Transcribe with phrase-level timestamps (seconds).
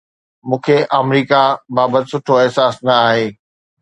[0.47, 1.41] مون کي آمريڪا
[1.75, 3.25] بابت سٺو احساس نه آهي.